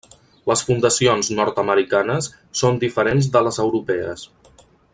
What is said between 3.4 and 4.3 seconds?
les europees.